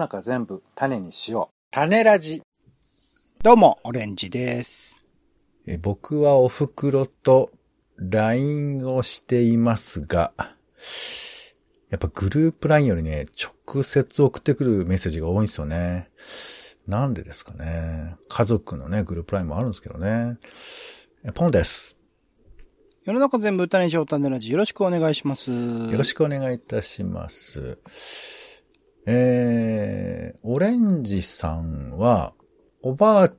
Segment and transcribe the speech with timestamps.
[0.00, 1.54] 中全部種にしよう。
[1.70, 2.40] 種ラジ。
[3.42, 5.04] どうも、オレンジです。
[5.66, 7.50] え僕はお袋と
[7.98, 10.32] LINE をしていますが、
[11.90, 16.08] やっぱグループ LINE よりね、直接送ってくるメッセージが多いんですよね。
[16.86, 18.16] なんでですかね。
[18.28, 20.38] 家族のね、グループ LINE もあるんですけどね。
[21.24, 21.98] えポンです。
[23.04, 24.50] 世の中全部種にしよう、種ラジ。
[24.50, 25.50] よろしくお願いします。
[25.50, 28.39] よろしくお願いいたします。
[29.12, 32.32] えー、オレンジさんは、
[32.82, 33.32] おばあ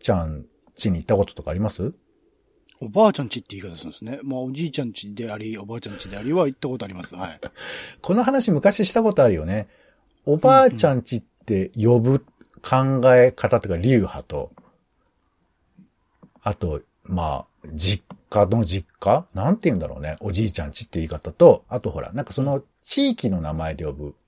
[0.00, 1.92] ちゃん家に行ったこととかあります？
[2.80, 4.20] おばあちゃんちって言い方するんですね。
[4.22, 7.14] まあ、おじいちゃんちであり、おばあちゃんちでありは行ったことあります。
[7.14, 7.40] はい。
[8.00, 9.68] この話昔したことあるよね。
[10.24, 12.20] おばあちゃんちって呼ぶ
[12.62, 14.52] 考え方とか流派と、
[16.40, 19.26] あと、まあ、実家の実家？
[19.34, 20.16] なんて言うんだろうね。
[20.20, 24.14] おじいちゃんちって言い方と、あとほら、なんかその地域の名前で呼ぶ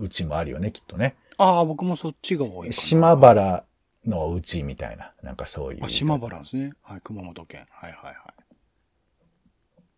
[0.00, 1.16] うちもあるよね、きっとね。
[1.36, 2.72] ああ、僕もそっちが多い。
[2.72, 3.64] 島原
[4.06, 5.84] のうちみたいな、なんかそういう。
[5.84, 6.72] あ、島原ですね。
[6.82, 7.66] はい、熊本県。
[7.70, 8.16] はいはいはい。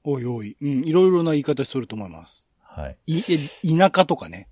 [0.05, 0.57] おいおい。
[0.61, 2.47] うん、いろいろな言い方すると思います。
[2.61, 2.99] はい。
[3.07, 4.49] い、え田舎とかね。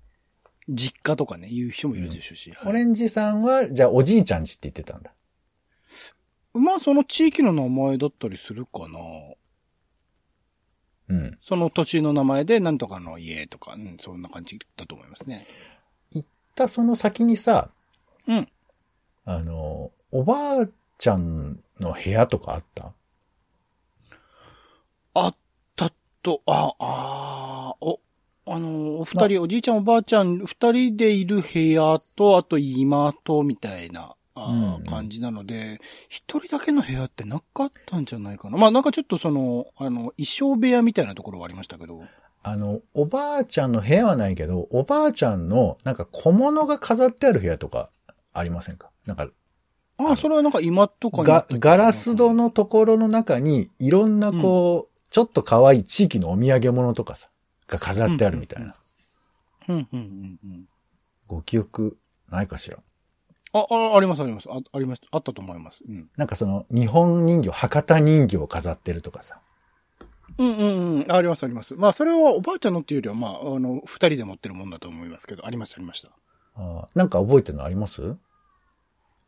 [0.69, 2.51] 実家とかね、言う人もいるでしょうし。
[2.51, 5.13] はいオレンジさんは、じゃあおじいちゃんちって言ってたんだ。
[6.53, 8.99] まあ、その地域の名前だったりするかな。
[11.11, 11.37] うん。
[11.41, 15.45] その土地の名前で、なんとかの家とか、うん、そんな感じだと思いますね。
[16.13, 17.69] 行ったその先にさ、
[18.27, 18.47] うん。
[19.25, 20.67] あの、おばあ
[20.97, 22.93] ちゃんの部屋とかあった？
[25.13, 25.35] あっ
[25.75, 25.91] た
[26.23, 27.99] と、あ、あー、お、
[28.45, 38.57] あの、お二人、おじいちゃんおばあちゃん、二人でいる部屋と、あと今と、みたいな、あ感じなので、一人だけの部屋ってなかったんじゃないかな。
[38.57, 42.03] まあなんかちょっとその、あの、衣装部屋みたいなところはありましたけど。
[42.43, 47.91] あの、おばあちゃんの部屋はないけど、おばあちゃんのなんか小物が飾ってある部屋とか
[48.33, 48.89] ありませんか？
[49.05, 49.29] なんか
[49.97, 57.29] ああ、それはなんか今とかがガラス戸のところの中にいろんなこう、ちょっと可愛い地域のお土産物とかさ、
[57.67, 58.75] が飾ってあるみたいな。
[59.67, 60.65] うん、うん、うん、うん。
[61.27, 61.97] ご記憶
[62.29, 62.77] ないかしら？
[63.53, 64.47] あ、あ、あります、あります。
[64.49, 65.07] あ、ありました。
[65.11, 65.83] あったと思います。
[65.87, 66.09] うん。
[66.17, 69.39] なんかその日本人形、博多人形を飾ってるとかさ。
[70.37, 71.11] うんうんうん。
[71.11, 71.75] ありますあります。
[71.75, 76.07] まあ、それはおばあちゃんのっていうよりは、まあ、あの、二人で持ってるもんだと思いますけど、ありましたありました。
[76.07, 76.11] い
[76.55, 78.15] あーなんか覚えてるのあります？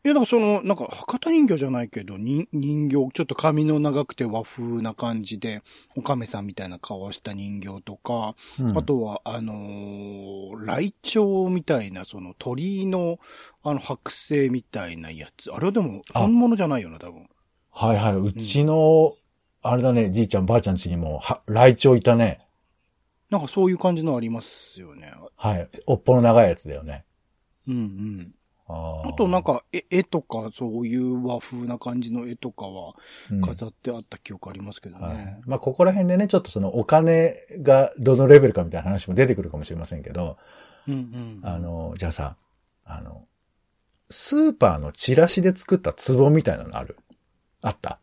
[0.10, 5.62] や、だからその、なんか、博多人形じゃないけど、人、人形、ちょっと髪の長くて和風な感じで、
[5.96, 13.18] お亀さんみたいな顔をした人形とか、うんあとは、あのー、ライチョウみたいな、その鳥の、
[13.64, 15.52] あの、剥製みたいなやつ。
[15.52, 17.30] あれはでも、あ本物じゃないよな、多分。
[17.72, 18.14] はいはい。
[18.16, 19.14] うちの、
[19.62, 22.46] あれだね、じいちゃんばあちゃん家にも、は、ライチョウいたね。
[23.30, 25.14] なんかそういう感じのありますよね。
[25.38, 25.70] はい。
[25.88, 27.06] おっぽの長いやつだよね。
[27.68, 28.36] うんうん。
[28.68, 32.94] あーあとなん、か、絵、絵とか、そういう和風な感じの絵とかは
[33.30, 35.06] うん飾ってあった記憶ありますけどね。
[35.06, 35.42] はい。
[35.46, 40.38] まあ、ここら辺でね、ちょっとそのお金がどのレベルかみたいな話も出てくるかもしれませんけど、
[40.88, 41.40] うんうん。
[41.44, 42.38] あの、じゃあさ、
[42.86, 43.28] あの、
[44.10, 46.98] スーパーのチラシで作った壺みたいなのある？
[47.62, 48.00] あった？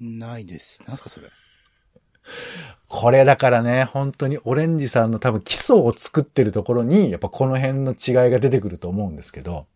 [0.00, 0.82] ないです。
[0.86, 1.26] なんすかそれ。
[2.88, 9.66] これだからね、本当にオレンジさんの多分基礎を作ってるところに、やっぱこの辺の違いが出てくると思うんですけど、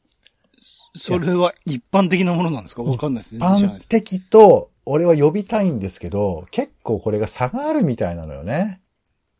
[0.96, 2.82] それは一般的なものなんですか？
[2.82, 3.38] わかんないです。
[3.38, 3.88] 全然知らない般。
[3.88, 8.80] 的と俺は呼びたいんですけど、結構これが差があるみたいなのよね。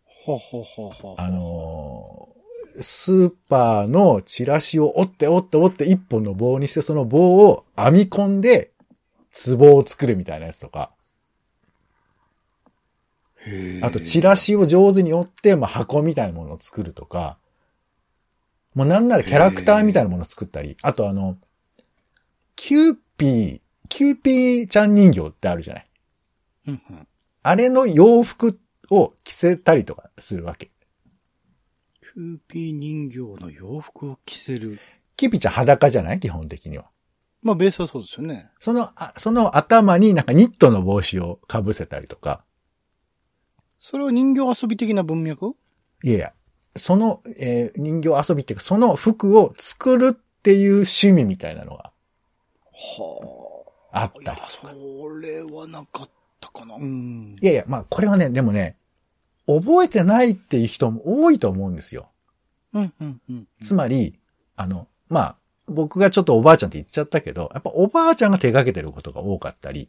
[0.06, 1.14] ほうほうほうほう。
[1.18, 2.34] あのー
[2.80, 8.72] スーパーのチラシを折って折って折って一本の棒にしてその棒を編み込んで
[9.46, 10.90] 壺を作るみたいなやつとか。
[13.82, 17.38] あとチラシを上手に折って、まあ、箱みたいなものを作るとか。
[18.74, 20.76] もうなんならキャラクターみたいなものを作ったり。
[20.82, 21.38] あとあの、
[22.56, 25.84] キューピー、キューピーちゃん人形ってあるじゃない。
[26.66, 27.08] うんうん。
[27.42, 28.58] あれの洋服
[28.90, 30.70] を着せたりとかするわけ。
[32.00, 34.80] キューピー人形の洋服を着せる。
[35.16, 36.18] キューピーちゃん裸じゃない？
[36.18, 36.86] 基本的には。
[37.42, 38.50] まあ、ベースはそうですよね。
[38.58, 42.42] その、あその頭になんかニットの帽子をかぶせたりとか。
[43.78, 45.54] それは人形遊び的な文脈？
[46.02, 46.32] いやいや、
[46.76, 51.92] その、えー人形遊びっていうか、その服を作るっていう趣味みたいなのが
[52.72, 54.20] はあっあ。
[54.20, 56.08] いやたりそれはなかっ
[56.40, 56.74] たかな。
[56.76, 57.36] うん。
[57.40, 58.76] いやいや、まあこれはね、でもね、
[59.46, 62.08] 覚えてないっていう人も多いと思うんですよ。
[62.72, 63.48] うん、うん、うん。
[63.60, 64.18] つまり、
[64.56, 65.36] あの、まあ、
[65.66, 69.88] 僕がちょっとおばあちゃんって言っちゃったけど、やっぱおばあちゃんが手掛けてることが多かったり、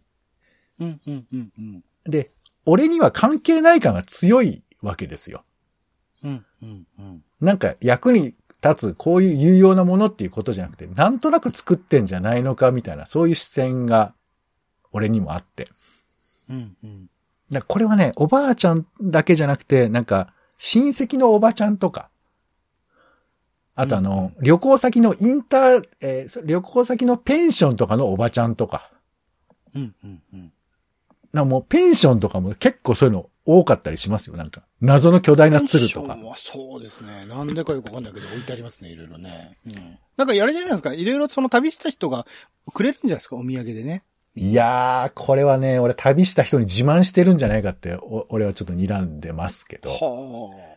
[0.79, 1.83] うん、うん、うん、うん。
[2.05, 2.31] で、
[2.65, 5.44] 俺には関係ない感が強いわけですよ。
[6.23, 7.23] うん、うん、うん。
[7.41, 14.15] なんか役に立つ、こういう有用なものっていうことじゃなくて、なんとなく作ってんじゃないのかみたいな、そういう視線が
[14.91, 15.69] 俺にもあって。
[16.50, 17.09] うんうん。
[17.51, 22.09] だこれはね、おばあちゃんだけじゃなくて、なんか、親戚のおばちゃんとか、
[23.75, 28.89] あとあの、旅行先のインター、えーそ旅行先のペンションとかのおばちゃんとか、
[29.75, 30.53] うんうんうん。
[31.35, 34.63] なもうペンションとかも結構そういうの多かったりしますよ、なんか。
[34.81, 37.25] 謎の巨大な鶴とかそうですね。
[37.27, 39.57] なんでかよくわかんないけど置いてありますね、いろいろね。
[39.67, 39.99] うん。
[40.17, 40.93] なんかやるじゃないですか。
[40.93, 42.25] いろいろその旅した人が
[42.73, 44.03] くれるんじゃないですか、お土産でね。
[44.37, 49.91] いやー、これはね、俺旅した人に自慢してるんじゃないかって、お俺はちょっと睨んでますけど。
[49.91, 50.75] は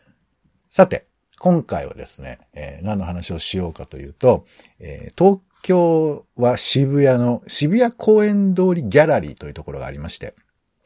[0.69, 1.07] さて、
[1.39, 4.45] 今回はですね、えー何の話をしようかというと、
[4.79, 10.35] えー東京は渋谷の渋谷公園通りギャラリーというところがありまして、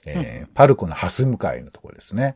[0.06, 2.36] えーパルコのハス向かいのところですね。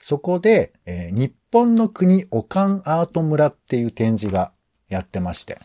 [0.00, 4.52] そこで、えー日本の国オカンアート村っていう展示が
[4.88, 5.58] やってまして、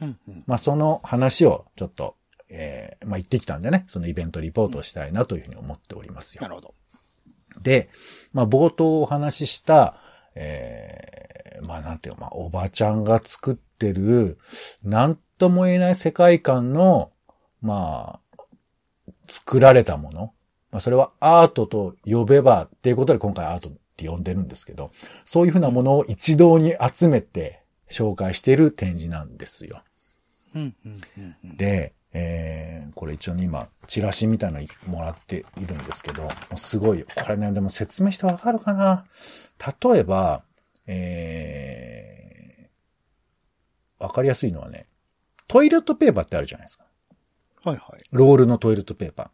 [0.00, 0.04] あ。
[0.04, 0.44] うんうん。
[0.46, 2.16] まあその話をちょっと、
[2.48, 6.48] えーまあ行ってきたんでね、そのイベントリポートをしたいなというふうに思っておりますよな。
[6.48, 6.74] るほど。
[7.60, 7.90] で、
[8.32, 9.98] まあ、冒頭お話しした、
[10.34, 14.38] えーまあ、なんていうの、まあ、おばちゃんが作ってる、
[14.82, 17.12] なんとも言えない世界観の、
[17.60, 18.42] まあ、
[19.28, 20.32] 作られたもの。
[20.72, 24.90] まあ、それはアートと呼べばっていうことで今回アートって呼んでるんですけど、
[25.24, 29.82] そういうふうなものを一堂に集めて紹介している展示なんですよ。
[30.54, 31.56] うんうんうんうん。
[31.56, 37.06] で、えー、これ一応ね今、チラシみたいなのもらっているんですけど、すごいよ。
[37.14, 39.04] これね、でも説明してわかるかな？
[39.82, 40.42] 例えば、
[40.86, 44.86] えー、わかりやすいのはね、
[45.48, 46.84] トイレットペーパーってあるじゃないですか。
[47.64, 48.00] はいはい。
[48.10, 49.28] ロールのトイレットペーパー。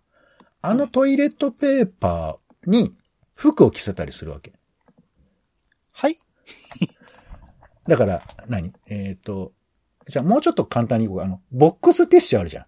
[0.60, 2.94] あのトイレットペーパーに
[3.34, 4.52] 服を着せたりするわけ。
[5.92, 6.18] はい
[7.86, 9.52] だから何、えっ、と、
[10.06, 12.66] じゃあもうちょっと簡単に言うあの、ボックスティッシュあるじゃん。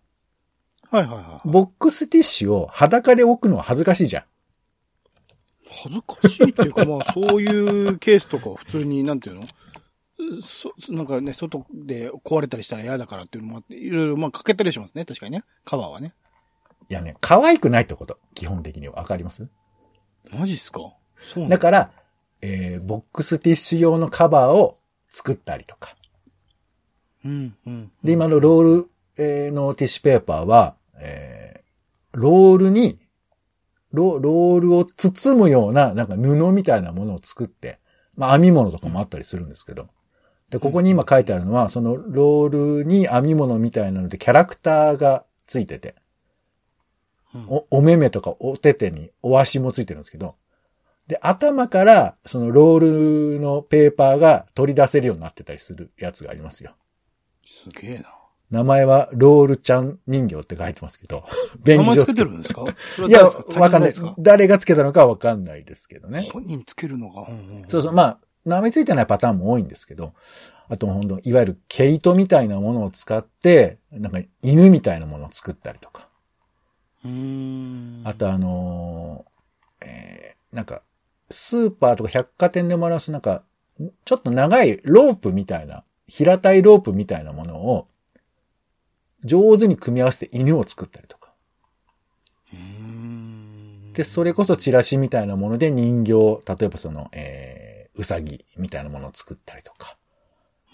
[0.91, 1.49] はいはいはい。
[1.49, 4.25] ボックスティッシュを裸で置くのは恥ずかしいじゃん。
[5.69, 9.43] 恥ずかしいっていうか、まあ、そういうケースとか普通に、なんていうの？
[10.43, 15.05] そ、なんかね、外で壊れたりしたら嫌だからっていうのもあって、いろいろ、まあ、かけたりしますね。
[15.05, 15.45] 確かにね。
[15.65, 16.15] カバーはね。
[16.91, 18.19] いやね、可愛くないってこと。
[18.35, 18.95] 基本的には。
[18.95, 19.49] わかります？
[20.33, 20.93] マジっすか？
[21.23, 21.51] そうだ。
[21.51, 21.93] だから、
[22.43, 25.93] えー、ボックスティッシュ用のカバーを作ったりとか。
[27.25, 27.93] うん、うん。
[28.03, 32.99] で、今のロール、えーのティッシュペーパーは、えー、ロールに、
[33.93, 37.79] ロロールを包むような、なんか布みたいなものを作って、
[38.17, 39.87] まあ編み物とかもあったりするんですけど。
[40.51, 45.95] で、ここに今書いてあるのは、そのロールに編み物みたいなのでキャラクターがついてて、うん
[47.49, 50.35] お、お目目とかお手手にお足もついてるんですけど、
[51.07, 56.75] で、頭からそのロールのペーパーが取り出せるようになってたりするやつがありますよ。
[57.45, 58.15] すげえな。
[58.51, 61.25] 名前はロールちゃん人形って書いてますけど、
[61.65, 62.65] 便名前つ宜上つけるんですか？
[63.09, 63.95] いや、わかんない。
[64.19, 66.29] 誰がつけたのかわかんないですけどね。
[66.33, 67.29] 本人つけるのか。
[67.69, 70.15] そうそう、まあ、名前ついてないパターンも多いんですけど、
[70.69, 76.09] あと本当いわゆる毛糸みたいなものを使って、なんか犬みたいなものを作ったりとか。
[78.05, 80.83] あとあのーえーなんか、
[81.31, 83.45] スーパーとか百貨店でもらう、なんか、
[84.05, 87.89] ちょっと長いロープみたいな、平たいロープみたいなものを、
[89.25, 91.33] 上手に組み合わせて犬を作ったりとか。
[93.93, 96.13] で、それこそチラシみたいなもので人形、
[96.47, 99.97] 例えばその、えー、うさぎみたいなものを作ったりとか。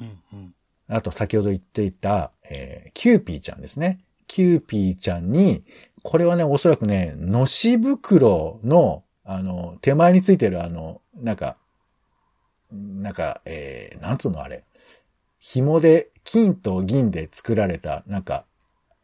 [0.00, 0.54] うんうん。
[0.88, 4.00] あと先ほど言っていた、えー、キューピーちゃんですね。
[4.26, 5.64] キューピーちゃんに、
[6.08, 11.56] これはね、おそらくね、のし袋の、あの、手前についてるあの、なんか、
[12.70, 14.62] なんか、えー、なんつうのあれ。
[15.40, 18.44] 紐で、金と銀で作られた、なんか、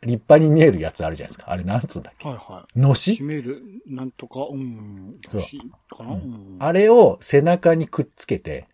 [0.02, 1.50] 立派に見えるやつあるじゃないですか。
[1.50, 2.94] あれなんつうんだっけはいはのい。
[2.94, 3.14] し？
[3.20, 5.10] 締める、なんとか、うん。
[5.26, 8.68] そうしかな、ううんあれを背中にくっつけて、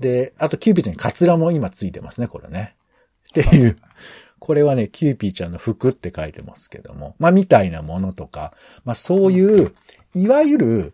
[0.00, 2.74] で、あとキューピーちゃんにカツラも今ついてますね、これね。
[3.28, 3.76] っていう。
[4.40, 7.14] これはね、キューピーちゃんの服って書いてますけども。
[7.18, 8.52] まあ、みたいなものとか、
[8.84, 9.72] まあ、そういう、
[10.14, 10.92] いわゆる、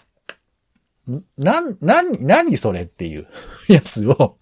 [1.10, 3.26] んなん、なん、何それっていう
[3.68, 4.36] やつを、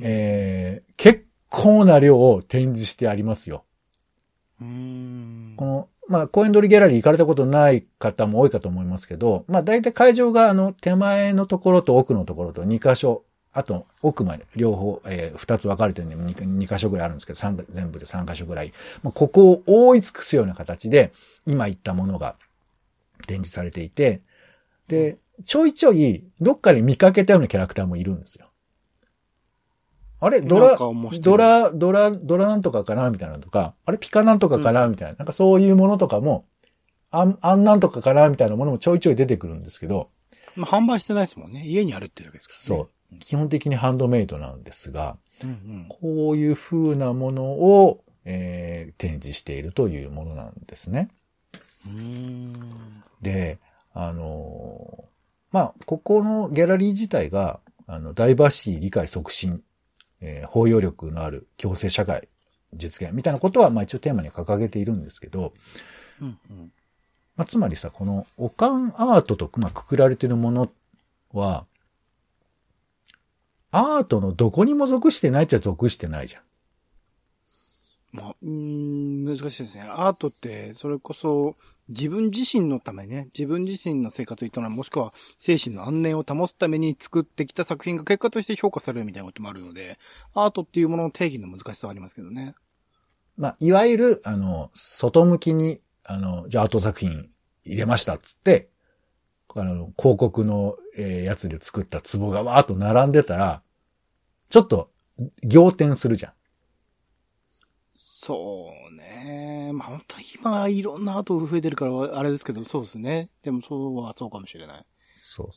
[0.00, 3.64] えー、結構な量を展示してありますよ。
[4.58, 13.24] この、まあ、公園通りギャラリー行かれたことない方も多いかと思いますけど、まあ、大体会場があの、手前のところと奥のところと2箇所、
[13.58, 18.72] あと奥まで両方、えー、2つ分かれてるんで 2, 2箇所ぐらいあるんですけど、三全部で3箇所ぐらい。
[19.02, 21.12] まあ、ここを覆い尽くすような形で、
[21.44, 22.36] 今言ったものが
[23.26, 24.20] 展示されていて、
[24.86, 28.46] で、ちょいちょい、どっかで見かけたようなキャラクターもいるんですよ。
[30.20, 30.78] あれドラ
[31.20, 36.46] ドラ、ドラ、ドラなんとかかなみたいなのとか、あれピカなんとかかなみたいな、なんかそういうものとかも、
[37.10, 40.10] あん、あんなんとかかなみたいなものもちょいちょい出てくるんですけど、
[40.54, 41.64] まあ、販売してないですもんね。
[41.66, 42.82] 家にあるっていうわけですからね。
[42.82, 42.97] そう。
[43.20, 45.86] 基本的にハンドメイドなんですが、うんうん。
[45.88, 51.08] こういう風なものを、えー展示しているというものなんですね。
[53.22, 53.58] で、
[53.94, 55.04] あのー
[55.50, 59.62] まあ、ここのギャラリー自体が、あの、ダイバーシティ理解促進、
[60.20, 62.28] えー包容力のある共生社会
[62.74, 65.54] 実現みたいなことは、まあ一応テーマに掲げているんですけど、
[66.20, 66.72] うんうん。
[67.36, 70.70] まあ、つまりさ、このオカンアートと、まあ、くくられているもの
[71.32, 71.66] は、
[73.78, 76.42] アートのどこにも属してないっちゃ属してないじゃん。
[78.10, 79.84] まあ、うーん、難しいですね。
[79.88, 81.56] アートって、それこそ、
[81.88, 89.98] 自分自身のためね、自分自身の生活を営む、もしくは精神の安寧を保つために作ってきた作品が結果として評価されるみたいなこともあるので、
[90.34, 92.54] アートっていうものの定義の難しさはありますけどね。
[93.36, 97.30] まあ、いわゆる、あの、外向きに、あの、じゃあアート作品
[97.64, 98.68] 入れましたっつって、
[99.54, 103.62] あの、広告の、えーやつで作った壺がわーっと並んでたら、
[104.50, 104.90] ちょっと、
[105.42, 106.32] 仰天するじゃん。
[107.98, 109.70] そうね。
[109.72, 113.30] まあ本当に今いろんなアートが増えてるからあれですけど、そうですね。
[113.42, 114.86] でもそうはそうかもしれない。
[115.16, 115.48] そう。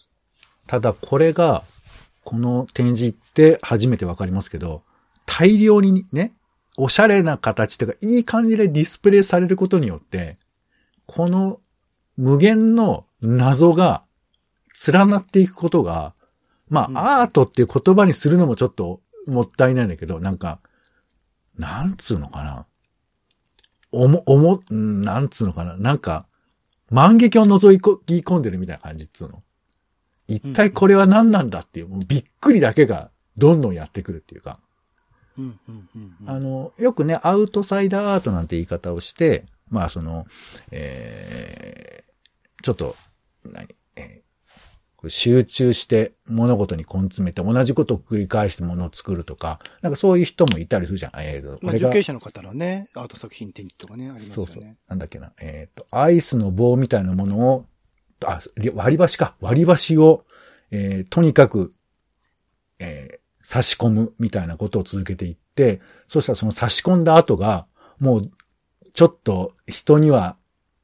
[0.67, 1.63] ただ、これが、
[2.23, 4.83] この展示って初めてわかりますけど、
[5.25, 6.33] 大量にね、
[6.77, 10.37] おしゃれな形とか、いい感じでディスプレイされることによって、
[11.07, 11.59] この
[12.17, 14.03] 無限の謎が
[14.87, 16.13] 連なっていくことが、
[16.71, 20.59] まあ、うんアートっていう言葉にするのもちょっともったいないんだけど、なんか、
[21.59, 22.65] なんつうのかな。
[23.91, 25.75] おも、おも、うんなんつうのかな。
[25.77, 26.27] なんか、
[26.89, 29.43] 万劇を覗き込んでるみたいな感じっつうの。
[30.27, 34.59] 一体これは何なんだっていう、もうびっくりだけがどんどんやってくるっていうか。
[35.37, 36.29] うん、うん、うんうん。
[36.29, 40.25] あの、よくね、アウトサイダーアートなんて言い方をして、まあその、
[40.71, 42.95] えー、ちょっと、
[43.43, 44.21] 何、え
[45.07, 51.11] 集中して物事に根詰めて同じことを繰り返して物を作るとか、なんかそういう人もいたりするじゃん。
[51.17, 54.51] えーと、まあ、受刑者の方のね、アート作品展示とかね、ありますよね。
[54.53, 54.75] そうそう。
[54.87, 55.33] なんだっけな。
[55.39, 57.65] えっ、と、アイスの棒みたいなものを、
[58.23, 59.35] あ、り割り箸か。
[59.41, 60.25] 割り箸を、
[60.69, 61.71] えーとにかく、
[62.79, 67.67] えー差し込むみたいなことを続けていって、そしたらその差し込んだ後が、
[67.99, 68.31] もう、
[68.93, 70.37] ちょっと人には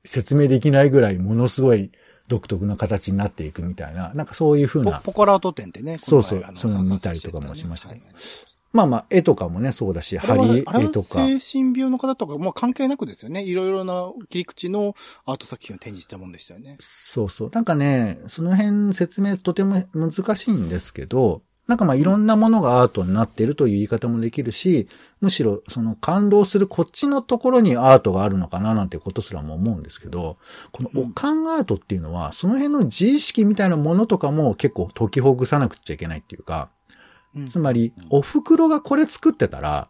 [0.03, 1.91] 説明できないぐらいものすごい
[2.27, 8.13] 独特な形になっていくみたいな、なんかそういう風な、ポポコラアート展ってね、そうそうそういうの見たりとかもしましたけどはい
[8.73, 11.25] まあまあ、絵とかもね、そうだし、あれは貼り絵とか。
[11.25, 13.43] 精神病の方とか、まあ関係なくですよね。
[13.43, 14.93] いろいろな切り口の
[15.25, 16.75] アート作品を展示したもんでしたよね。
[16.79, 17.49] そうそう。
[17.51, 24.87] なんかね、その辺説明とても難しいんですけど、なんかまあいろんなものがアートになっているという言い方もできるし、
[25.19, 30.37] むしろその感動するこっちのところにアートがあるのかななんてことすらも思うんですけど、
[30.71, 36.69] このオカンアートっていうのは、その辺の自意識みたいなものとかも結構解きほぐさなくちゃいけないっていうか、
[37.45, 39.89] つまり、お袋がこれ作ってたら、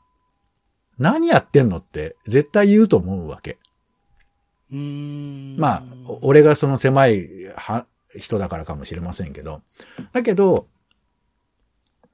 [0.98, 3.60] 何やってんのって絶対言うと思うわけ。
[4.72, 9.62] まあ、お俺がその狭いは人だからかもしれませんけど。
[10.12, 10.68] だけど、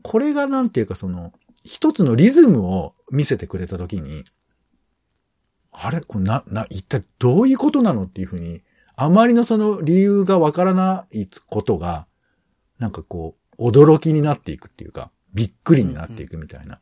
[0.03, 1.33] これがなんていうかその、
[1.63, 4.25] 一つのリズムを見せてくれたときに、
[5.72, 6.01] あれ？
[6.01, 8.62] これな、な、一体どういうことなのっていうふうに、
[8.95, 12.05] あまりのその理由がわからないことが、
[12.77, 16.79] なんかこう、驚きになっていくっていうか、びっくりになっていくみたいな。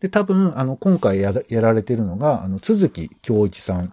[0.00, 3.92] で、多分、あの、今回やらやられてるのが、あの、鈴木京一さん。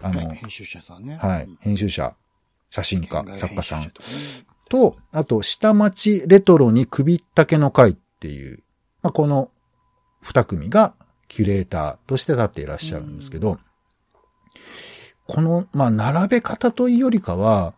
[0.00, 1.16] あの、はい編集者さんね。
[1.16, 1.48] はい。
[1.60, 2.14] 編集者、
[2.70, 3.92] 写真家作家さん
[4.68, 8.60] とあと、下町レトロに首ったけの会っていう、
[9.02, 9.50] まあ、この
[10.20, 10.94] 二組が
[11.28, 13.58] キュレーターとして立っていらっしゃるんですけど、
[15.26, 17.74] この、まあ、並べ方というよりかは、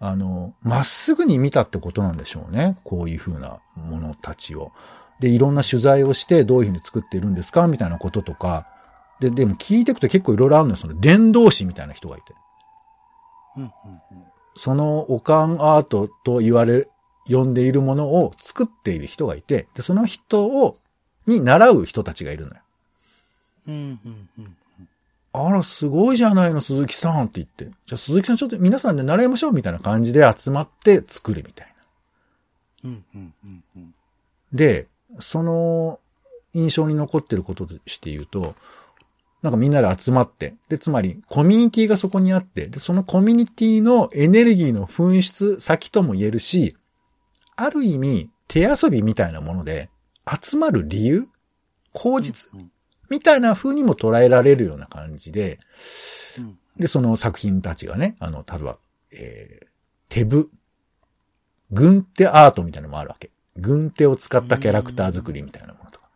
[0.00, 2.78] あの、まっすぐに見たってことなんでしょうね。
[2.84, 4.72] こういう風なものたちを。
[5.20, 8.66] で、いろんな取材をして、どういう風に作っているんですかみたいなこととか。
[9.20, 10.76] で、でも聞いていくと結構いろいろあるのよ。
[10.76, 12.34] その伝道師みたいな人がいて。
[13.56, 13.70] うんうん
[14.10, 16.88] うんそのオカンアートと言われ、
[17.26, 20.76] 呼んでいるものを作っている人がいて、で、その人を、
[21.26, 22.60] に習う人たちがいるのよ。
[23.68, 24.56] うんうんうん
[25.36, 27.64] あら、すごいじゃないの、鈴木さんって言って。
[27.64, 31.74] じゃあ鈴木さんちょっと皆さんで習いましょうみたいな感じで集まって作るみたい
[32.84, 32.90] な。
[32.90, 33.94] うんうんうんうん
[34.52, 34.86] で、
[35.18, 35.98] その
[36.54, 38.54] 印象に残ってることとして言うと、
[39.44, 46.76] なんかみんなで集まって、で、つまりコミュニティがそこにあって、で、そのコミュニティのエネルギーの噴出先とも言えるし、
[47.54, 49.90] ある意味手遊びみたいなもので、
[50.42, 51.28] 集まる理由
[51.92, 52.70] 口実うん
[53.10, 55.58] みたいな風にも捉えられるような感じで、
[56.38, 58.78] うんで、その作品たちがね、あの、例えば、
[59.12, 59.66] えー、
[60.08, 60.50] 手部、
[61.70, 63.30] 軍手アートみたいなのもあるわけ。
[63.56, 66.08] 軍手を使ったキャラクター作りみたいなものとか。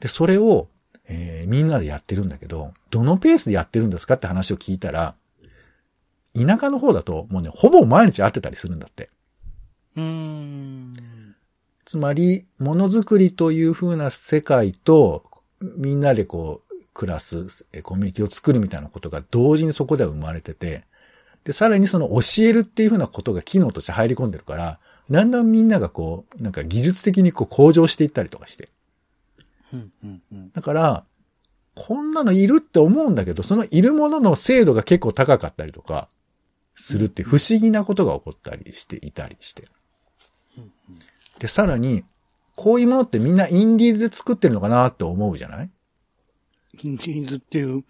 [0.00, 0.68] で、それを、
[1.06, 5.14] えーみんなでやってるんだけど、どのペースでやってるんですかって話を聞いたら、
[6.34, 9.10] 田舎の方だともうね、ほぼ毎日会ってたりするんだって。
[9.96, 10.92] うーん。
[11.84, 15.24] つまり、ものづくりという風な世界と、
[15.60, 20.84] みんなでこう、暮らす、えコミュニティを作るみたいなことが同時にそこでは生まれてて、
[21.44, 24.78] で、さらにその教えるっていう風なことが機能として入り込んでるから、
[25.10, 28.70] だんだんみんながこう、なんか技術的にこう向上していったりとかして。
[29.72, 30.50] うん、うん、うん。
[30.52, 31.04] だから、
[31.74, 36.08] こんなのいるって思うんだけど、そのいるものの精度が結構高かったりとか、
[36.76, 39.68] するって不思議なことが起こったりしていたりして。
[41.38, 42.04] で、さらに、
[42.56, 45.70] こういうものってみんなインディーズで作ってるのかなって思うじゃない？
[46.82, 47.84] インディーズっていう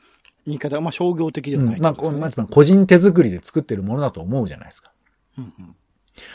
[0.47, 1.83] 言い方は、まあ商業的ではない、うん。
[1.83, 4.93] まあ、まあ個人手作りで作ってるものだと思うじゃないですか。
[5.39, 5.77] うんうん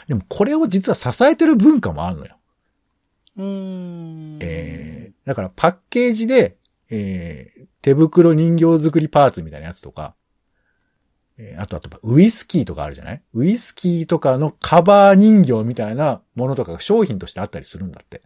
[0.08, 2.36] でもこれを実は支えてる文化もあるのよ。
[3.40, 4.38] うーん。
[4.42, 6.58] えー、だからパッケージで、
[6.90, 10.14] えー、手袋人形作りパーツみたいなやつとか、
[11.38, 13.22] えーあとあと、ウイスキーとかあるじゃない？
[13.34, 18.22] ウイスキーとかのカバー人形みたいなものとかが商品としてあったりするんだって。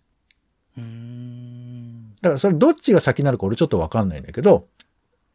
[0.77, 2.15] うーん。
[2.21, 4.67] だからそれどっちが先になるか俺ちょっとわかんないんだけど、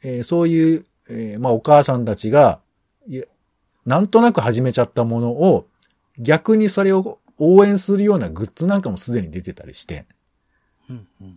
[0.03, 2.61] えーそういう、えーまあお母さんたちが、
[3.07, 3.25] いや
[3.87, 5.69] なんとなく始めちゃったものを、
[6.19, 10.07] 逆にそれを応援するようなグッズなんかもすでに出てたりして、
[10.91, 11.35] うん、っ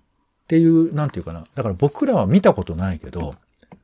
[0.48, 1.46] ていう、なんていうかな。
[1.55, 3.36] だから僕らは見たことないけど、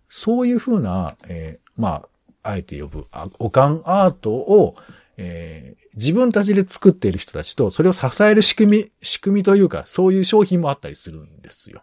[0.09, 2.05] そういうふうな、えーま
[2.43, 3.07] あ、あえて呼ぶ、
[3.39, 4.75] おかんアートを、
[5.17, 11.82] えー自分たちで作っている人たちと、それを支える仕組み、仕組みというか、そういう商品もあったりするんですよ。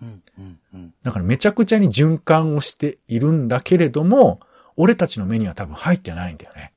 [0.00, 0.94] うん、うん、うん。
[1.02, 4.38] だからめちゃくちゃに循環をしているんだけれども、
[4.76, 6.73] 俺たちの目には多分入ってないんだよね。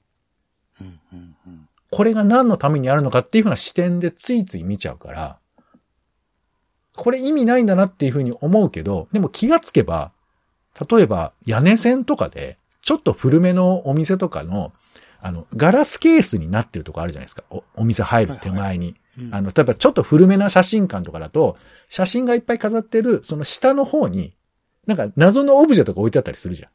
[1.97, 5.39] これが何のためにあるのかっていうふうな視点でついつい見ちゃうから、
[6.95, 10.11] これ意味ないんだなっていうふうに思うけど、でも気がつけば、
[10.91, 14.73] 例えば屋根線とかで、ちょっと古めのお店とかの、
[15.21, 17.41] あの、ガラスケースになってるとこあるじゃないですか。
[17.49, 18.95] おお店入る手前に。
[19.17, 21.57] うんあの、例えばちょっと古めな写真館とかだと、
[21.89, 24.35] 写真がいっぱい飾ってる、その下の方に、
[24.85, 26.67] なんか謎のオブジェとか置いてあったりするじゃ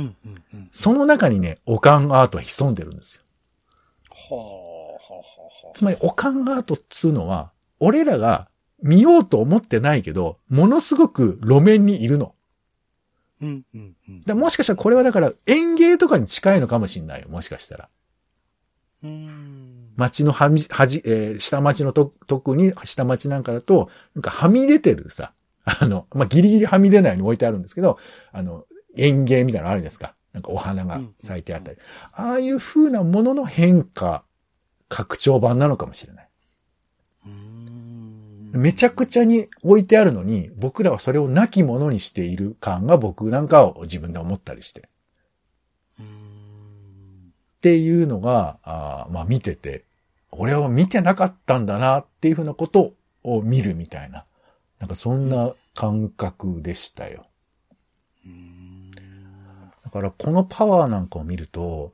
[0.00, 0.02] ん。
[0.02, 0.68] うん、うん、うん。
[0.70, 3.22] その中にね、オカンアートは潜んでるんですよ。
[5.74, 8.48] つまり、オカンアートっつうのは、俺らが
[8.82, 12.34] 見ようと思ってないけど、ものすごく路面にいるの。
[13.40, 14.20] うん、うん、うん。
[14.20, 17.28] だもしかしたらこれはだから園芸とかに近いのかもしんないよ。
[17.28, 17.88] もしかしたら。
[19.02, 19.92] うーん。
[19.96, 25.32] 街のはみ、はじ、えー下町のと、特に下町なんかだと、なんかはみ出てるさ、
[25.64, 27.98] あの、まあ、ギリギリはみ出ないように置いてあるんですけど、
[28.32, 28.66] あの、
[28.96, 30.14] 園芸みたいなのあるじゃないですか。
[30.32, 31.78] なんかお花が咲いてあったり。
[32.12, 34.24] ああいう風なものの変化、
[34.88, 36.28] 拡張版なのかもしれない。
[38.52, 44.88] めちゃくちゃに置いてあるのに、僕らはそれをなきものにしている感が僕なんかを自分で思ったりして。
[46.00, 46.02] っ
[47.60, 49.84] ていうのが、あーまあ見てて、
[50.32, 54.24] 俺は見てなかったんだなっていうふうなことを見るみたいな。
[54.78, 57.26] なんかそんな感覚でしたよ。
[59.92, 61.92] だからこのパワーなんかを見ると、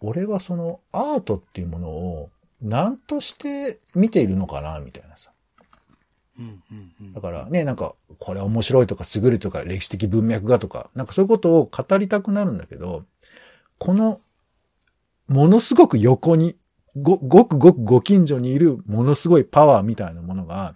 [0.00, 5.30] 俺はそのアートっていうものを何として見ているのかなみたいなさ。
[6.38, 13.04] うんうんうんだからね、なんか、これ面白いとか優れるとか歴史的文脈がとか、なんかそういうことを語りたくなるんだけど、
[13.78, 14.20] この、
[15.28, 16.56] ものすごく横に、
[16.96, 20.74] ご、ごくごくご近所にいるものすごいパワーみたいなものが、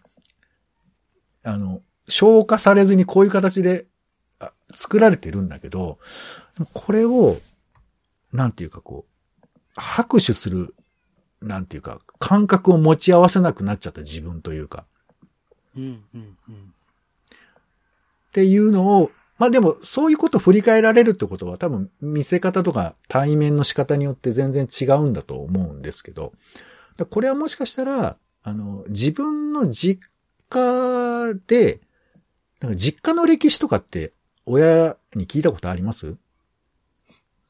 [1.42, 3.93] あの、消化されずにこういう形であ
[4.72, 5.98] 作られてるんだけど、
[6.72, 7.38] これを、
[8.32, 10.74] なんていうかこう、拍手する、
[11.40, 14.86] なんていうか、感覚を持ち合わせなくなっちゃった自分というか、
[15.76, 16.54] うんうんうん。
[16.54, 26.32] っていうのを、まあでも、そういうことを振り返られるってことは多分見せ方とか対面の仕方によって全然違うんだと思うんですけど、
[26.96, 30.08] だこれはもしかしたら、あの、自分の実
[30.48, 31.80] 家で、
[32.60, 34.13] なんか実家の歴史とかって
[34.46, 36.16] 親に聞いたことあります？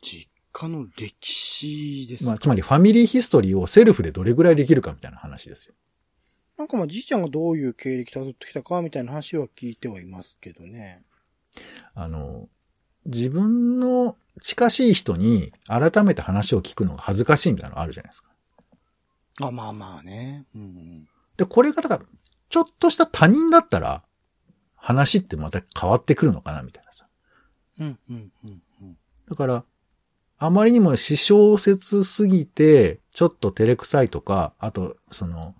[0.00, 5.74] 実家の歴史ですか、まあ、つまりファミリーヒストリーをセルフでどれぐらいできるかみたいな話ですよ。
[6.56, 11.02] なんかまあじいちゃんがどういう経歴辿ってきたかみたいな話は聞いてはいますけどね。
[11.94, 12.48] あの、
[13.06, 18.30] 自分の近しい人に改めて話を聞くのが恥ずかしいみたいなのあるじゃないですか。
[19.40, 20.46] あ、まあまあね。
[20.54, 22.04] うんで、これがだから、
[22.48, 24.04] ちょっとした他人だったら、
[24.84, 27.06] 話ってまた変わってくるのかな、みたいなさ。
[27.80, 28.96] うん、うん、うん、うん。
[29.30, 29.64] だから、
[30.36, 35.54] あまりにも私小説すぎて、ちょっと照れくさいとか、あと、その、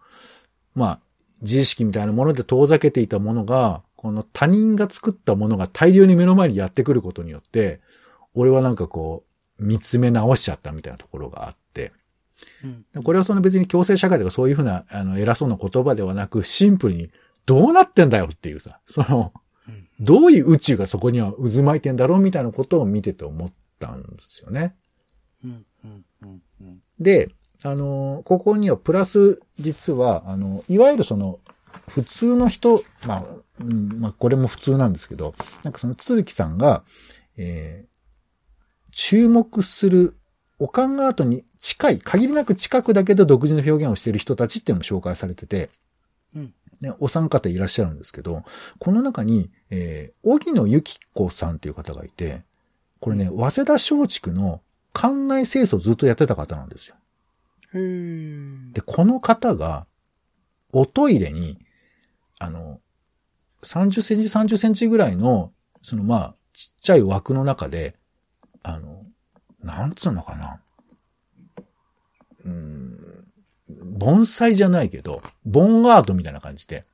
[0.75, 1.01] まあ、
[1.41, 7.81] 自意識みたいなもので遠ざけていたものが、この他人が作ったものが大量に目の前にやってくることによって、
[8.35, 9.25] 俺はなんかこ
[9.59, 11.93] う、見つめ直しちゃったみたいなところがあって、
[12.95, 17.11] うん、これはその別に強制社会とかそういうふうな、あの、偉そうな言葉ではなく、シンプルに、
[17.46, 19.44] どうなってんだよっていうさ、その、うん
[20.00, 24.74] どういう宇宙がそこには渦巻いてんだろうみたいなことを見てて思ったんですよね。
[25.44, 26.83] うん、うん、うん、うん。
[26.98, 27.30] で、
[27.62, 31.38] あの、ここにはプラス、実は、あの、いわゆるその、
[31.88, 33.24] 普通の人、まあ、
[33.61, 36.83] うん、まあ、これも普通なんですけど、なんかその、鈴木さんが、
[37.37, 37.94] えー
[38.96, 40.16] 注目する、
[40.61, 45.68] オカンアートに近い、限りなく近くだけど独自の表現をしている人たちっていうのも紹介されてて、うん
[46.81, 48.42] ね、お三方いらっしゃるんですけど、
[48.79, 52.42] この中に、えー、荻野由紀子さんっていう方がいて、
[53.01, 54.61] これね、早稲田松竹の
[54.92, 56.97] 館内清掃をずっとやってた方なんですよ。
[58.73, 59.87] で、この方が、
[60.73, 61.59] おトイレに、
[62.38, 62.81] あの、
[63.62, 67.97] 30センチ30センチぐらいの、そのまあ、ちっちゃい枠の中で、
[68.62, 69.05] あの、
[69.61, 70.61] なんつうのかな。
[72.44, 73.04] うーん、
[73.83, 76.85] 盆栽じゃないけど、ボンアートみたいな感じで、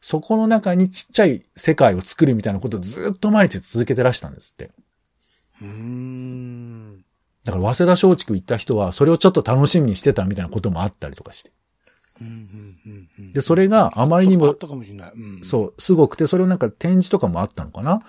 [0.00, 4.70] そこの中にちっちゃい世界を作るみたいなことをずっと毎日続けてらしたんですって。
[5.60, 7.04] うーん。
[7.44, 11.50] だから、早稲田松竹行った人は、それをちょっと楽しみにしてたみたいなこともあったりとかして。
[13.32, 14.54] で、それがあまりにも。
[15.42, 18.02] そう、すごくて、それをなんか展示とかもあったのかな。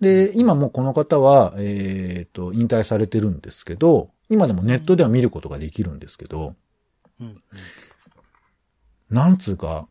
[0.00, 6.54] で、今もうこの方は、えっ、と、引退されてるんですけど、今でもネットでは見ることができるんですけど、
[7.20, 7.26] うん。
[7.26, 7.38] うん
[9.10, 9.88] なんつうか、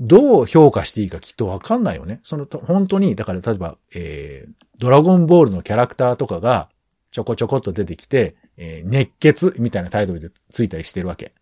[0.00, 2.20] どう評価していいかきっとわかんないよね。
[2.22, 6.68] その、と本当に、だから例えば、えー、ドラゴンボールのキャラクターとかが、
[7.10, 11.34] ちょこちょこっと出てきて、えー熱血みたいなタイトルでついたりしてるわけ。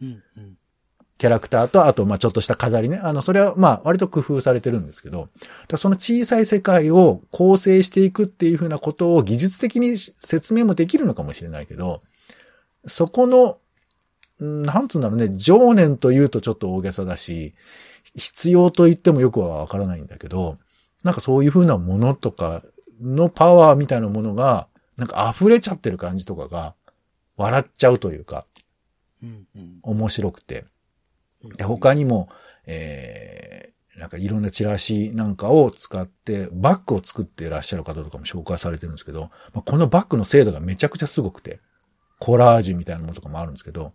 [0.00, 0.56] うん、うん。
[1.18, 2.98] キャラクターと、あと、まあちょっとした飾りね。
[2.98, 5.28] あの、それは、まあ割と工夫されてるんですけど、
[5.76, 12.00] その小さい世界を構成していくっていうふうなことを技術的に説明もできるのかもしれないけど、
[12.86, 13.58] そこの、
[14.44, 17.54] んなんつうんだろうね、情念というとちょっと大げさだし、
[18.16, 20.58] 必要と言ってもよくはわからないんだけど、
[21.02, 22.62] なんかそういうふうなものとか
[23.00, 26.74] のパワーみたいなものが、なんか溢れちゃってる感じとかが、
[27.36, 28.46] 笑っちゃうというか、
[29.22, 29.78] うん、うん。
[29.82, 30.64] 面白くて。
[31.56, 32.28] で、他にも、
[32.66, 41.60] えー、なんかいろんなチラシなんかを使って、バッグを作っていらっしゃる方とかも紹介されてるんですけど、まあ、このバッグの精度がめちゃくちゃすごくて、
[42.18, 43.92] コラージュみたいなものとかもあるんですけど、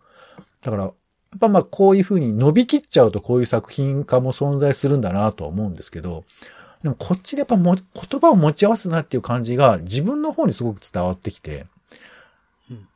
[0.62, 0.94] だから、やっ
[1.40, 6.26] ぱまあこういう風に伸びきっちゃうとこういう作品化も存在するんだなとは思うんですけど、
[6.82, 11.66] でもこっちでやっぱも言葉を持ち合わせたなっていう感じが自分の方にすごく伝わってきて、
[12.70, 12.88] うん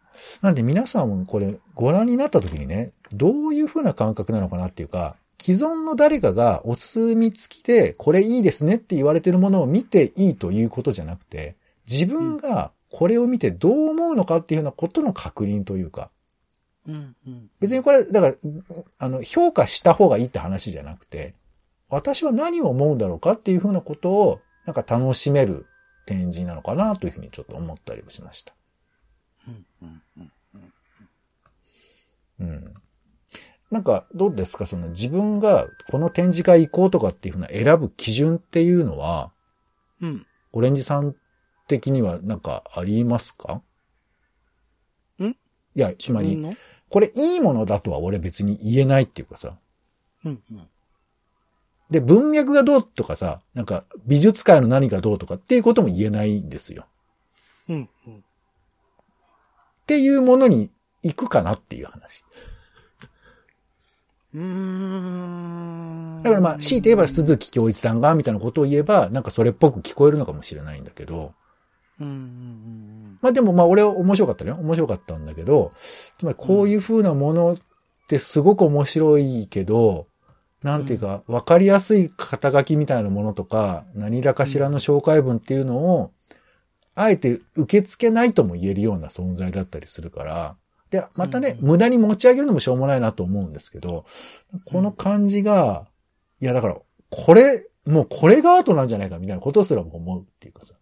[0.41, 11.55] なんで皆さんもこれご覧になった時にね、どういう風な感覚なのかなっていうか、既存の誰かがお墨付きでこれいいですねって言われてるものを見ていいということじゃなくて、
[11.89, 16.12] 自分がこれを見てどう思うのかっていうようなことの確認というか、
[16.88, 17.49] うん、うん。
[17.60, 18.36] 別にこれ、だから、
[18.99, 21.34] あの、評価した方がいいって話じゃなくて、
[21.89, 25.65] 私は何を思うんだろうかっていうふうなことを、なんか楽しめる
[26.06, 28.53] 展示なのかなというふうにちょっと思ったりもしました。
[29.47, 32.41] うん、うん、うん。
[32.41, 32.73] うん。
[33.71, 34.67] なんか、どうですか？
[34.67, 39.32] その自分がこの展示会行こうとかっていうふうな選ぶ基準っていうのは、
[39.99, 40.27] うん。
[40.51, 41.15] オレンジさん
[41.67, 43.62] 的にはなんかありますか？
[45.19, 45.28] ん？
[45.28, 45.36] い
[45.76, 46.58] や、つまり、
[46.89, 49.58] これいいものだとは俺別に言えないっていうかさ、
[50.26, 50.67] うん、うん。
[51.89, 56.86] で、文脈がどうとかさ、なんか美術界の何がどうとかっていうことも言えないんですよ。
[57.69, 58.15] うん、うん。
[58.17, 58.21] っ
[59.86, 60.69] ていうものに
[61.04, 62.23] 行くかなっていう話。
[64.34, 66.21] うーん。
[66.23, 71.34] だからまあ、強いて言えば鈴木京一さんがみたいなことを言えば、なんかそれっぽく聞こえるのかもしれないんだけど、
[71.99, 73.19] うん、うん、うん。
[73.21, 74.51] まあでもまあ俺は面白かったね。
[74.51, 75.71] 面白かったんだけど、
[76.17, 77.58] つまりこういう風なものっ
[78.08, 80.08] てすごく面白いけど、
[80.63, 86.12] なんていうか、わかりやすい肩書きみたいなものとか、何らかしらの紹介文っていうのを、
[86.95, 90.56] あえて受け付けないとも言えるような存在だったりするから、
[90.89, 94.06] で、またね、うん無駄に持ち上げるのもしょうもないなと思うんですけど、
[94.65, 95.88] この感じが、
[96.39, 96.77] いやだから、
[97.10, 100.75] これ、もうこれがアートなんじゃないかみたいなことすらも思うっていうかさ。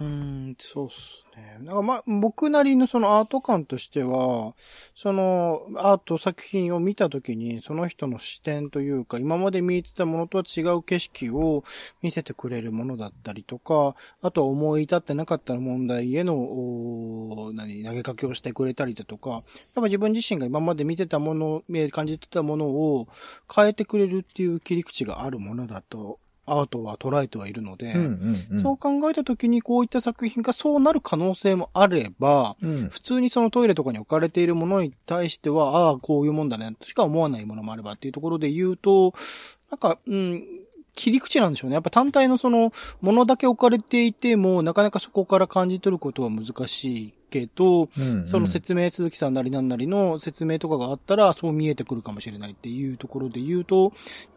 [0.00, 1.58] うん、そうっすね。
[1.62, 4.54] だかまあ、僕なりのそのアート感としては、
[4.96, 11.62] そのアート作品を見たときに、その人の視点というか、今まで見えてたものとは違う景色を
[12.02, 19.42] 見せてくれるものだったりとか、あとは思い至ってなかった問題への、お何、投げかけをしてくれたりだとか、やっ
[19.76, 23.06] ぱ自分自身が今まで見てたもの、感じてたものを
[23.54, 28.62] 変えてくれるっていう切り口があるものだと、アートは捉えてはいるので、うんうんうん。
[28.62, 32.88] そう考えたときにこういった作品がそうなる可能性もあれば、うん。
[32.88, 39.14] 普通にそのトイレとかに置かれているものに対しては、ああ、こういうもんだね、としか思わないものもあればっていうところで言うと、
[39.70, 40.44] なんか、うん、
[40.94, 41.74] 切り口なんでしょうね。
[41.74, 53.92] やっぱ単体のその、ものだけ置かれていても、なかなかそこから感じ取ることは難しいけど、うんうんその説明、鈴木さんなりなんなりの説明とかがあったら、そう見えてくるかもしれないっていうところで言うと、やっ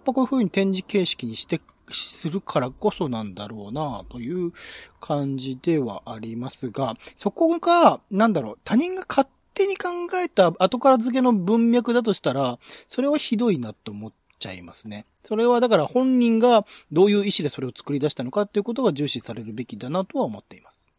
[0.05, 4.51] ぱこういう風に展示形式にして、するからこそなんだろうな、という
[4.99, 15.05] 感じではありますが、そこが、なんだろう、他人が勝手に考えた後から付けの文脈だとしたら、それはひどいなと思っちゃいますね。
[15.23, 20.96] それはだから本人がどういう意思でそれを作り出したのかっていうことが重視されるべきだなとは思っています。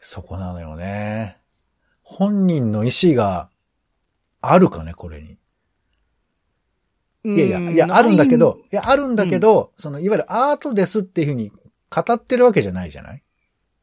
[0.00, 1.38] そこなのよね。
[2.02, 3.50] 本人の意思が
[4.40, 5.38] あるかね、これに。
[7.22, 11.52] いやいや、いや、あるんだけど、いや、あるんだけど、その、いわゆるアートですっていうふうに
[11.90, 13.22] 語ってるわけじゃないじゃない？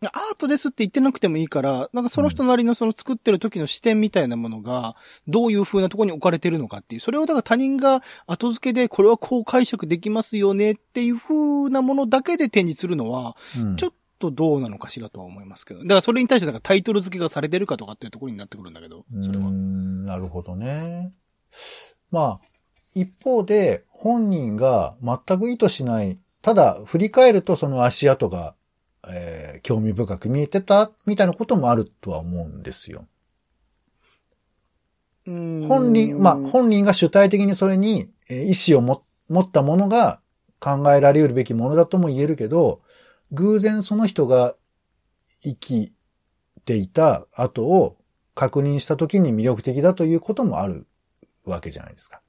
[0.02, 4.96] アートですって言ってなくてもいいから、なんかその人なりのその作ってる時の視点みたいなものが、
[5.28, 13.76] どういう風なところに置かれてるのかっていう、それをだから他人が後付けで、これはこう解釈できますよねっていう風なものだけで展示するのは、うん。
[13.76, 15.82] ちょっとどうなのかしらとは思いますけど。
[15.82, 19.52] だからそれに対してだからタイトル付けがされてるかとかっていうところになってくるんだけど、それは。
[19.52, 21.14] なるほどね。
[22.12, 22.48] まあ、
[22.94, 28.56] 一方で、本人が全く意図しない、ただ振り返るとその足跡が、
[29.08, 33.08] えー興味深く見えてた、みたいなこともあるとは思うんですよ。
[35.26, 40.22] 本本人、まあ、本人が主体的にそれに、えー意思をも持ったものが
[40.60, 42.82] 考えられるべきものだとも言えるけど、
[43.32, 44.56] 偶然その人が
[45.42, 45.94] 生き
[46.66, 47.98] ていた後を
[48.36, 50.88] 確認した時に魅力的だということもある
[51.46, 52.22] わけじゃないですか。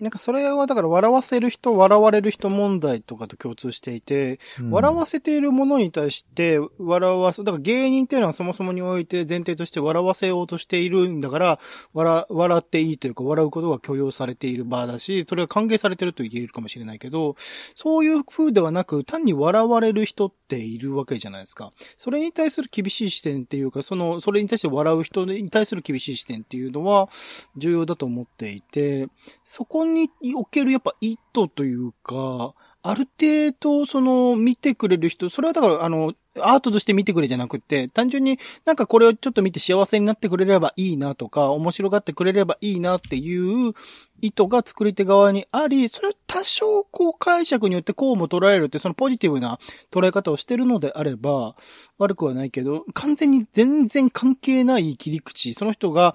[0.00, 4.38] なんかそれはだから笑わせる人、笑われる人問題とかと共通していて、
[4.70, 11.58] 笑わせているものに対して、笑わす、だから芸人っていうのはそもそもにおいて前提として笑わせようとしているんだから、
[11.94, 17.34] 笑、笑っていいというか、笑うことが許容されている場だし、それが歓迎されてると言えるかもしれないけど、
[17.74, 21.72] そういう風ではなく、単に笑われる人っているわけじゃないですか。
[21.96, 27.08] それに対する厳しい視点っていうか、その、それに対して笑う人に対する厳しい視点っていうのは
[27.56, 29.08] 重要だと思っていて、
[29.42, 43.72] そこにおけるやっぱ意図というか、ある程度、その、見てくれる人、それはだから、あの、アートとして見てくれじゃなくて、単純になんかこれをちょっと見て幸せになってくれればいいなとか、面白がってくれればいいなっていう
[44.20, 49.58] 意図が作り手側にあり、それを多少こう解釈によってこうも捉えるって、そのポジティブな
[49.90, 51.56] 捉え方をしてるのであれば、
[51.98, 56.14] 悪くはないけど、完全に全然関係ない切り口、その人が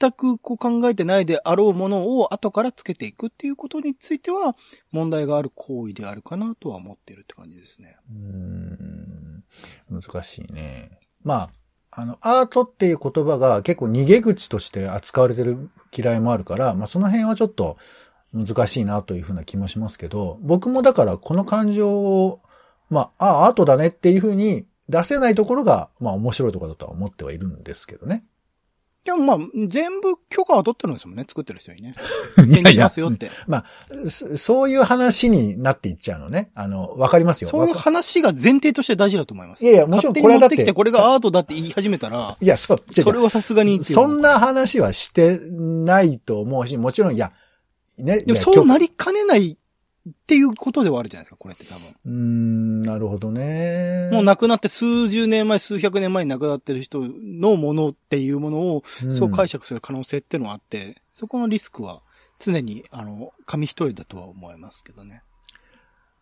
[0.00, 4.56] 全くこう考えてないであろうものを後からつけていくっていうことについては、
[4.92, 7.96] 問題がある行為であるかなとは思ってるって感じですね。
[8.10, 9.44] うーん
[9.90, 10.90] 難しいね。
[11.22, 11.50] ま
[11.92, 17.76] あ、あの、アートっていう言葉が結構逃げ口として扱われてる嫌いもあるから、まあその辺はちょっと
[18.32, 22.40] 難しいなというふうな気もしますけど、僕もだからこの感情を、
[22.88, 28.24] まあ、ああ、アートだねっていうふうに出せないところが、まあ面白いところだとは思ってはいるんですけどね。
[29.04, 31.92] でもまあ、全部許可は取ってるんですもんね、作ってる人にね。
[32.36, 33.30] い展示しますよって。
[33.46, 33.64] まあ、
[34.06, 36.50] そそういう話になっていっちゃうのね。
[36.54, 37.50] あの、わかりますよ。
[37.50, 39.64] そういう話が前提として大事だと思います。
[39.64, 47.32] いやいやもちろんこれはだっててきてこれがアートだって言い始めたら、いや、そう、それはさすがにそんな話はしてないと思うし、もちろん、いや、
[47.98, 49.56] ね、でもいやそうなりかねない
[50.08, 51.88] っていうことではあるじゃないですか、これって多分。
[52.06, 54.08] うーん、なるほどね。
[54.12, 62.00] もう亡くなって数十年前、数百年前に亡くなってる人のものっていうものを、うんそう解釈する可能性っていうのはあって、そこのリスクは
[62.38, 65.22] 常に、あの、紙一重だとは思いますけどね。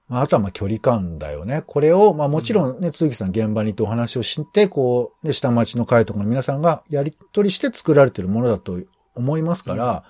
[0.09, 1.63] まああとはまあ距離感だよね。
[1.67, 8.81] これを、まあもちろんね、鈴木さん現場に行ってお話をして、こう、ね、下町の会とかの皆さんがやり取りして作られてるものだと
[9.15, 10.05] 思いますから、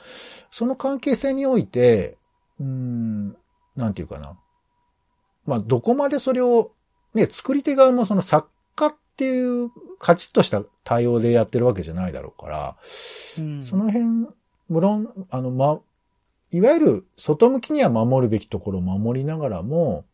[0.51, 2.17] その関係性において、
[2.61, 3.37] うーん、
[3.79, 4.37] なんていうかな。
[5.47, 6.73] まあどこまでそれを、
[7.15, 12.77] ね、作り手側もその作家っていうカチッとした対応でやってるわけじゃないだろうから、
[13.39, 14.29] うんその辺、
[14.69, 15.81] 無論、あの、ま、
[16.51, 20.05] いわゆる外向きには守るべきところを守りながらも、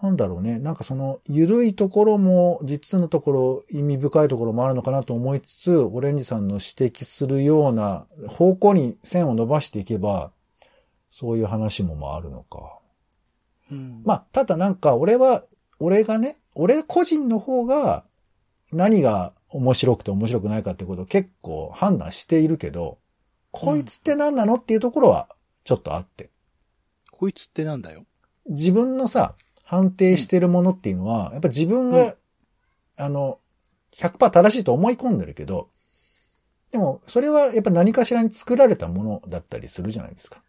[0.00, 0.58] なんだろうね。
[0.58, 10.32] なんかその、ゆるいところも、実のところ、意味深いところもあるのかなと思いつつ、オレンジさんの指摘するような方向に線を伸ばしていけば、
[11.12, 12.78] そういう話もまああるのか。
[13.70, 14.00] うん。
[14.02, 15.44] まあ、ただなんか、俺は、
[15.78, 18.06] 俺がね、俺個人の方が、
[18.72, 22.96] 何が面白くて面白くないかってことを結構判断しているけど、
[23.50, 25.28] こいつって何なのっていうところは、
[25.64, 26.30] ちょっとあって。
[27.10, 28.06] こいつってなんだよ。
[28.48, 32.14] 自分のさ、判定してるものっていうのは、やっぱ自分が、うん
[32.96, 33.38] あの、
[33.96, 35.68] 100%正しいと思い込んでるけど、
[36.70, 40.42] でも、それはやっぱ何かしらに作られたものだったりするじゃないですか。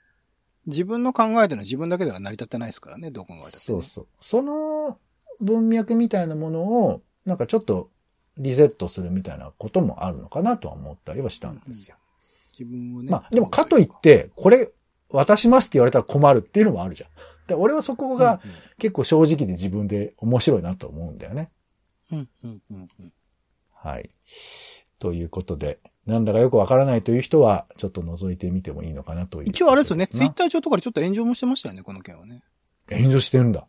[0.66, 3.60] 自分の考えてるのは自分だけでは成り立ってないですからね、どう考えたって、ね。
[3.60, 4.08] そうそう。
[4.20, 4.98] その
[5.42, 7.90] 文脈みたいなものを、なんかちょっと
[8.38, 11.98] リセットするみたいなこともあるのかなとは思ったりはしたんですよ。
[12.58, 13.12] 自分をね。
[13.12, 14.72] まあ、でもかといっ、て、これ
[15.10, 17.10] 渡しますって言われたら困るっていうのもあるじゃん。
[17.48, 18.42] で俺はそこが
[18.80, 21.50] 結構正直で自分で面白いなと思うんだよね。
[22.12, 23.14] うん、うん、うん、うん。
[23.74, 24.10] はい。
[25.04, 30.32] ということで、なんだかよくわからないという人は、ちょっと覗いてみてもいいのかなという、一応あれですよね、ツイッー。
[30.32, 32.42] ター上とかでちょっと炎上もしてましたよね、この件はね。
[32.90, 33.68] 炎上してるんだ。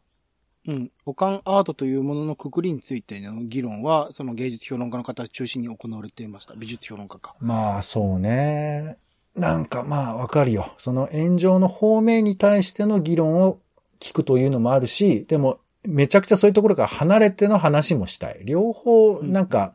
[0.68, 0.88] うん。
[1.06, 6.54] オカンアートというもののくくりについての議論は、その芸術評論家の方中心に行われていました。
[6.54, 7.34] 美術評論家か。
[7.40, 8.96] まあ、そうね。
[9.34, 10.72] なんかまあ、わかるよ。
[10.78, 13.58] その炎上の方面に対しての議論を
[13.98, 18.40] 聞くというのもあるし、でも、めちゃくちゃそういうところから離れての話もしたい。
[18.44, 19.74] 両方、なんか、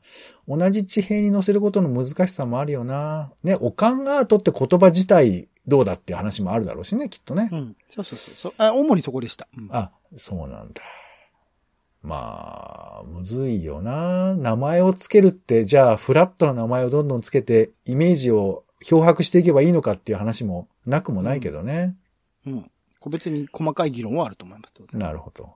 [0.50, 3.32] 同じ地平に乗せることの難しさもあるよな。
[3.44, 7.56] ね、オカンアートって言葉自体どうだっていう話もあるだろうしね、きっとねう。
[7.56, 7.76] ん。
[7.88, 8.54] そうそうそうそう。
[8.58, 9.48] あ、主にそこでした。
[9.56, 10.82] うん、あ、そうなんだ。
[12.02, 14.34] まあ、むずいよな。
[14.34, 21.96] 名前をつけるって、じゃあ、フラットな名前をどんどんつけて、イメージを漂白していけばいいのかっていう話もなくもないけどね。
[22.48, 22.72] うん。
[23.00, 24.98] 個別に細かい議論はあると思います。
[24.98, 25.56] なるほど。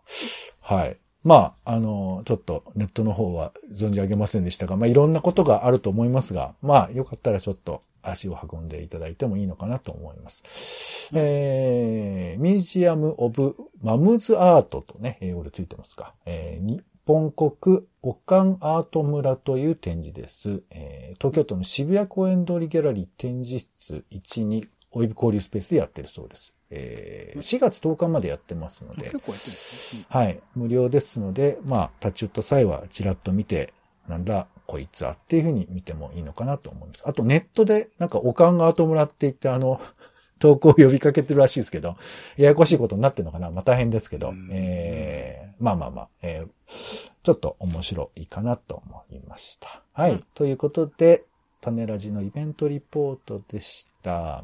[0.60, 0.98] はい。
[1.24, 11.10] まあ、あの、ちょっとネットの方は存じ上げませんでしたが、まあ、いろんなことがあると思いますが、まあ、よかったらちょっと足を運んでいただいてもいいのかなと思います。
[11.14, 16.14] えー、ミュージアム・オブ・マムズ・アートとね、英語でついてますか。
[16.26, 20.64] えー、日本国オカンアート村という展示です。
[20.70, 26.54] えー、東京都の渋谷公園通りギャラリー展示室1に、および交流スペースでやってるそうです。
[26.70, 30.06] えー、4月10日までやってますので、結構やってるんですね。
[30.08, 30.40] はい。
[30.56, 33.74] 無料ですので、まあ、立ち寄った際は、ちらっと見て、
[34.08, 37.04] なんだ、こいつはっていうふうに見てもいいのかなと思います。
[37.06, 39.82] あと、ネットで、なんか、おかんが後もらって言って、あの、
[40.40, 41.96] 投稿を呼びかけてるらしいですけど、
[42.38, 49.84] ややこしいことになってるのかなまあ、大変ですけどうん、えー、まあまあまあ、えー、ちょっと面白いかなと思いました。
[49.94, 50.12] はい。
[50.14, 51.24] うんということで、
[51.62, 54.44] 種ラジのイベントリポートでした。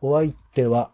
[0.00, 0.92] お相手は、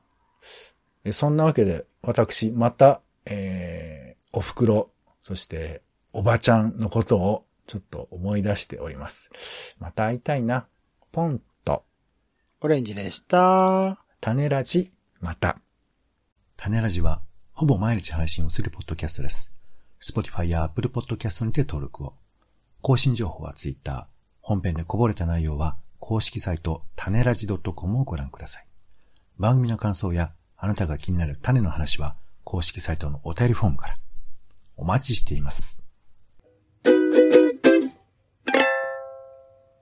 [1.04, 9.76] えそんなわけで、私、また、えー、お袋、そして、おばちゃんのことを、ちょっと思い出しております。
[9.78, 10.66] また会いたいな。
[11.12, 11.84] ポンと、
[12.60, 14.04] オレンジでした。
[14.20, 15.58] 種ラジ、また。
[16.56, 19.52] 種ラジは、ほぼ毎日配信をするポッドキャストです。
[20.00, 22.14] Spotify や Apple Podcast にて登録を。
[22.80, 24.08] 更新情報は Twitter。
[24.40, 28.71] 本編でこぼれた内容は、公式サイト、種ラジ .com をご覧ください。
[29.38, 33.94] 番組の感想や、あなたが気になる種の話は、公式サイトのお便りフォームから。
[34.76, 35.81] お待ちしています。